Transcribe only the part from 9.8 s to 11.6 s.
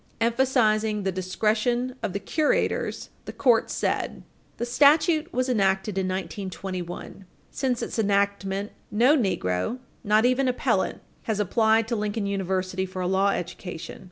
not even appellant, has